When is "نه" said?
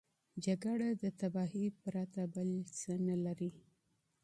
3.07-3.15